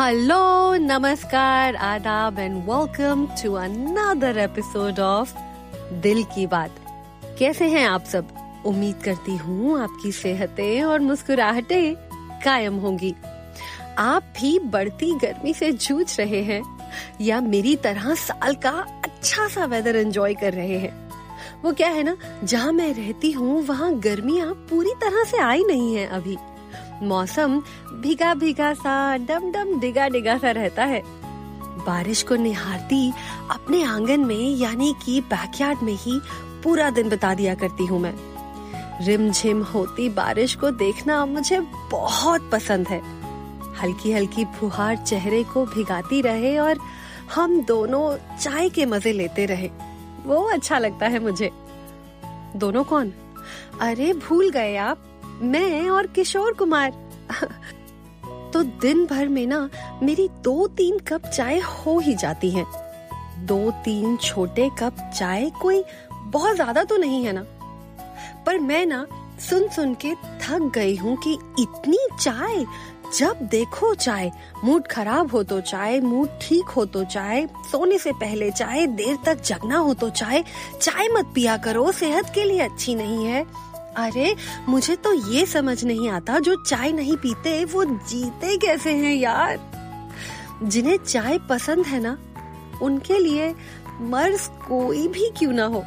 [0.00, 5.28] Hello, namaskar, adab and welcome to another episode of
[5.92, 6.70] दिल की बात।
[7.38, 8.26] कैसे हैं आप सब?
[8.66, 11.94] उम्मीद करती हूँ आपकी सेहतें और मुस्कुराहटें
[12.44, 13.14] कायम होंगी।
[13.98, 16.78] आप भी बढ़ती गर्मी से जूझ रहे हैं
[17.20, 21.10] या मेरी तरह साल का अच्छा सा वेदर एंजॉय कर रहे हैं?
[21.64, 25.94] वो क्या है ना जहाँ मैं रहती हूँ वहाँ गर्मियाँ पूरी तरह से आई नहीं
[25.94, 26.36] है अभी।
[27.02, 31.02] मौसम भीगा भीगा सा डम डम डिगा डिगा सा रहता है।
[31.86, 33.12] बारिश को निहारती
[33.50, 36.20] अपने आँगन में, यानी कि बैकयार्ड में ही
[36.64, 38.14] पूरा दिन बिता दिया करती हूँ मैं।
[39.04, 41.60] रिमझिम होती बारिश को देखना मुझे
[41.90, 43.02] बहुत पसंद है।
[43.82, 46.78] हल्की हल्की फुहार चेहरे को भिगाती रहे और
[47.34, 49.70] हम दोनों चाय के मज़े लेते रहे।
[50.24, 51.50] वो अच्छा लगता है मुझे।
[52.56, 53.12] दोनों कौन?
[53.80, 54.98] अरे, भूल गए आप।
[55.42, 56.90] मैं और किशोर कुमार।
[58.52, 59.68] तो दिन भर में ना,
[60.02, 62.64] मेरी दो तीन कप चाय हो ही जाती है।
[63.46, 65.82] दो तीन छोटे कप चाय कोई
[66.12, 67.44] बहुत ज़्यादा तो नहीं है ना?
[68.46, 69.06] पर मैं ना,
[69.40, 72.64] सुन सुन के थक गई हूँ कि इतनी चाय,
[73.18, 74.30] जब देखो चाय,
[74.64, 79.16] मूड खराब हो तो चाय, मूड ठीक हो तो चाय, सोने से पहले चाय, देर
[79.26, 80.44] तक जगना हो तो चाय
[80.80, 83.44] चाय मत पिया करो, सेहत के लिए अच्छी नहीं है।
[83.96, 84.36] अरे,
[84.68, 89.58] मुझे तो ये समझ नहीं आता जो चाय नहीं पीते, वो जीते कैसे हैं यार?
[90.62, 92.18] जिन्हें चाय पसंद है ना,
[92.82, 93.54] उनके लिए
[94.00, 95.84] मर्ज कोई भी क्यों ना हो।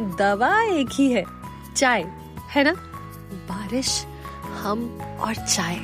[0.00, 1.24] दवा एक ही है,
[1.76, 2.02] चाय,
[2.50, 2.72] है ना?
[3.48, 4.06] बारिश,
[4.62, 5.76] हम और चाय।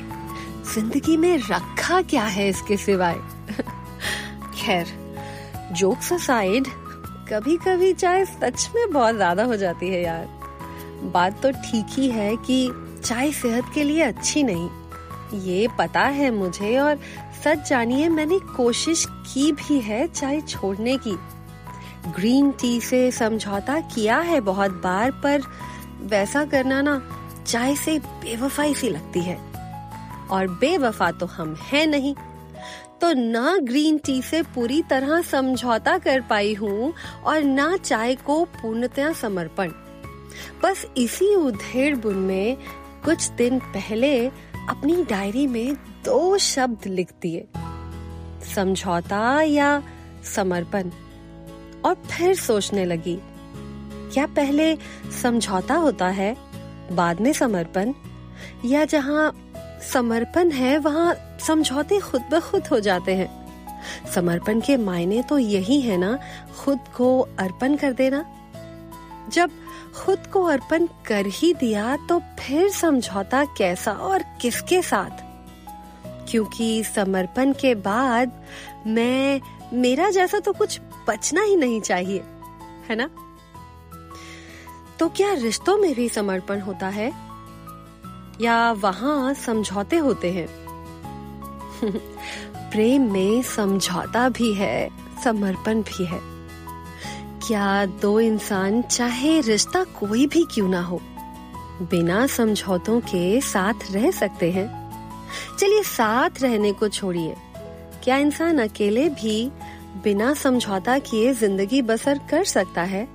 [0.73, 3.15] ज़िंदगी में रखा क्या है इसके सिवाय?
[4.55, 4.87] खैर
[5.71, 6.67] जोक्स असाइड
[7.33, 10.40] कभी कभी चाय सच में बहुत ज़्यादा हो जाती है यार।
[11.03, 12.69] बात तो ठीक ही है कि
[13.03, 14.69] चाय सेहत के लिए अच्छी नहीं।
[15.41, 16.99] ये पता है मुझे और
[17.43, 21.17] सच जानिए मैंने कोशिश की भी है चाय छोड़ने की।
[22.15, 25.41] ग्रीन टी से समझौता किया है बहुत बार, पर
[26.01, 27.01] वैसा करना ना
[27.47, 29.37] चाय से बेवफाई सी लगती है।
[30.31, 32.15] और बेवफा तो हम हैं नहीं।
[33.01, 38.43] तो ना ग्रीन टी से पूरी तरह समझौता कर पाई हूँ और ना चाय को
[38.45, 39.71] पूर्णतया समर्पण।
[40.63, 42.57] बस इसी उधेड़ बुन में
[43.05, 44.27] कुछ दिन पहले
[44.69, 45.75] अपनी डायरी में
[46.05, 47.47] दो शब्द लिख दिए।
[48.55, 49.83] समझौता या
[50.35, 50.89] समर्पण।
[51.85, 53.19] और फिर सोचने लगी,
[54.13, 54.77] क्या पहले
[55.21, 56.37] समझौता होता है,
[56.91, 57.93] बाद में समर्पण?
[58.65, 59.51] या जहाँ
[59.93, 63.41] समर्पण है, वहाँ समझौते खुद ब खुद हो जाते हैं।
[64.15, 66.19] समर्पण के मायने तो यही है ना,
[66.59, 68.25] खुद को अर्पण कर देना।
[69.29, 69.51] जब
[69.95, 75.31] खुद को अर्पण कर ही दिया तो फिर समझौता कैसा और किसके साथ?
[76.29, 78.43] क्योंकि समर्पण के बाद
[78.87, 79.41] मैं,
[79.73, 82.23] मेरा जैसा तो कुछ बचना ही नहीं चाहिए,
[82.89, 83.09] है ना?
[84.99, 87.13] तो क्या रिश्तों में भी समर्पण होता है?
[88.41, 90.47] या वहाँ समझौते होते हैं?
[92.71, 94.89] प्रेम में समझौता भी है,
[95.23, 96.30] समर्पण भी है।
[97.51, 100.99] क्या दो इंसान, चाहे रिश्ता कोई भी क्यों ना हो,
[101.81, 104.67] बिना समझौतों के साथ रह सकते हैं।
[105.59, 107.35] चलिए साथ रहने को छोड़िए।
[108.03, 109.51] क्या इंसान अकेले भी
[110.03, 113.07] बिना समझौता किए ज़िंदगी बसर कर सकता है?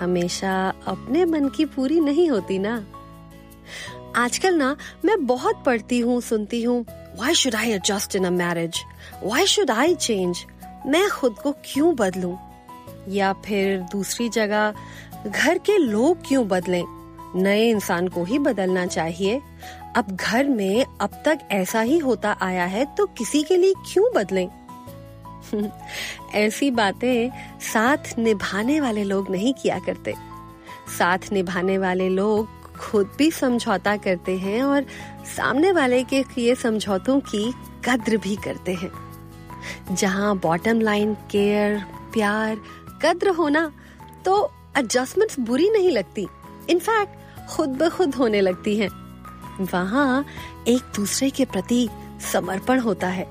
[0.00, 0.54] हमेशा
[0.86, 2.76] अपने मन की पूरी नहीं होती ना।
[4.16, 6.84] आजकल ना, मैं बहुत पढ़ती हूँ, सुनती हूँ
[7.18, 8.82] why should I adjust in a marriage
[9.24, 10.46] why should I change
[10.86, 12.36] मैं खुद को क्यों बदलूं?
[13.08, 14.74] या फिर दूसरी जगह,
[15.26, 16.84] घर के लोग क्यों बदलें?
[17.36, 19.42] नए इंसान को ही बदलना चाहिए।
[19.96, 24.12] अब घर में अब तक ऐसा ही होता आया है तो किसी के लिए क्यों
[24.14, 24.48] बदलें?
[26.34, 27.30] ऐसी बातें
[27.60, 30.14] साथ निभाने वाले लोग नहीं किया करते।
[30.98, 34.82] साथ निभाने वाले लोग खुद भी समझौता करते हैं और
[35.36, 37.54] सामने वाले के किए समझौतों की
[37.84, 38.90] कद्र भी करते हैं।
[39.94, 42.56] जहाँ बॉटम लाइन केयर प्यार
[43.02, 43.72] कद्र होना
[44.24, 46.26] तो एडजस्टमेंट्स बुरी नहीं लगती।
[46.70, 48.88] इनफैक्ट खुद ब खुद होने लगती हैं।
[49.60, 50.24] वहाँ
[50.68, 51.88] एक दूसरे के प्रति
[52.32, 53.26] समर्पण होता है।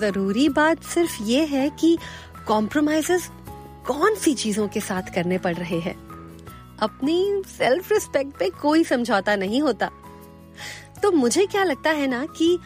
[0.00, 1.98] ज़रूरी बात सिर्फ़ ये है कि
[2.46, 3.30] कॉम्प्रोमाइजेस
[3.86, 5.94] कौन सी चीज़ों के साथ करने पड़ रहे हैं।
[6.78, 9.90] अपनी सेल्फ रिस्पेक्ट पे कोई समझौता नहीं होता।
[11.02, 12.58] तो मुझे क्या लगता है ना कि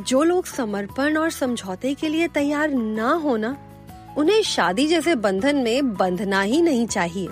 [0.00, 3.56] जो लोग समर्पण और समझौते के लिए तैयार ना होना
[4.16, 7.28] उन्हें शादी जैसे बंधन में बंधना ही नहीं चाहिए।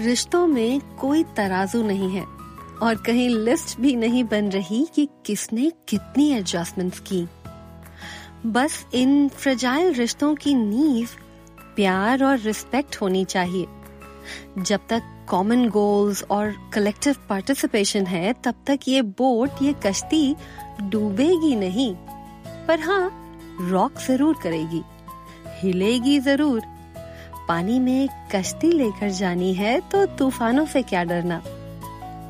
[0.00, 2.24] रिश्तों में कोई तराजू नहीं है
[2.82, 7.26] और कहीं लिस्ट भी नहीं बन रही कि किसने कितनी एडजस्टमेंट्स की।
[8.46, 11.08] बस इन फ्रजाइल रिश्तों की नींव
[11.76, 13.66] प्यार और रिस्पेक्ट होनी चाहिए।
[14.58, 20.34] जब तक कॉमन गोल्स और कलेक्टिव पार्टिसिपेशन है, तब तक ये बोट ये कश्ती
[20.82, 21.94] डूबेगी नहीं।
[22.66, 23.10] पर हाँ
[23.60, 24.82] रॉक ज़रूर करेगी।
[25.62, 26.62] हिलेगी ज़रूर।
[27.48, 31.42] पानी में कश्ती लेकर जानी है तो तूफानों से क्या डरना?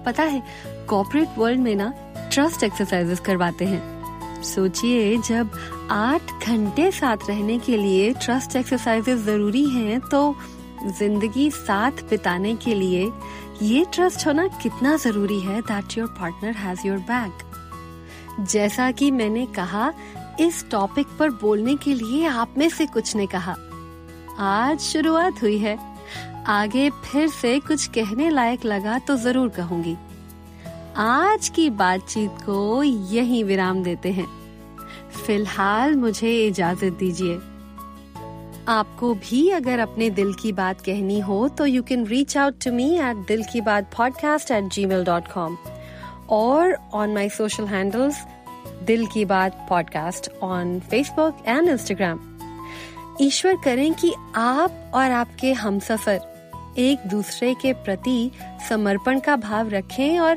[0.07, 0.43] पता है
[0.89, 1.93] कॉर्पोरेट वर्ल्ड में ना
[2.33, 5.51] ट्रस्ट एक्सरसाइजेस करवाते हैं। सोचिए, जब
[5.91, 10.35] आठ घंटे साथ रहने के लिए ट्रस्ट एक्सरसाइजेस ज़रूरी हैं तो
[10.89, 13.11] ज़िंदगी साथ बिताने के लिए
[13.63, 15.61] ये ट्रस्ट होना कितना ज़रूरी है?
[15.63, 19.93] That your partner has your back जैसा कि मैंने कहा
[20.41, 23.57] इस टॉपिक पर बोलने के लिए आप में से कुछ ने कहा।
[24.39, 25.79] आज शुरुआत हुई है।
[26.47, 29.97] आगे फिर से कुछ कहने लायक लगा तो ज़रूर कहूँगी।
[30.97, 34.27] आज की बातचीत को यही विराम देते हैं।
[35.27, 37.39] फ़िलहाल मुझे इजाज़त दीजिए।
[38.69, 42.73] आपको भी अगर अपने दिल की बात कहनी हो तो you can reach out to
[42.73, 45.57] me at Dil Ki Baat podcast at gmail dot com
[46.31, 48.23] और on my social handles
[48.87, 52.21] Dil Ki Baat podcast on Facebook and Instagram
[53.21, 56.21] ईश्वर करें कि आप और आपके हम सफ़र
[56.79, 58.31] एक दूसरे के प्रति
[58.69, 60.37] समर्पण का भाव रखें और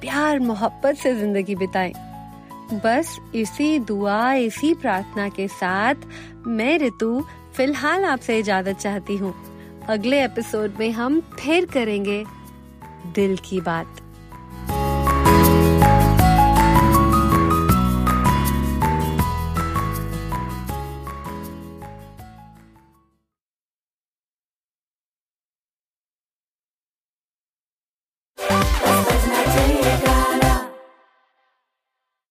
[0.00, 1.92] प्यार मोहब्बत से ज़िंदगी बिताएँ।
[2.72, 5.94] बस इसी दुआ, इसी प्रार्थना के साथ
[6.46, 7.20] मैं ऋतु
[7.54, 9.34] फ़िलहाल आपसे इजाज़त चाहती हूँ।
[9.88, 12.24] अगले एपिसोड में हम फिर करेंगे
[13.14, 14.00] दिल की बात।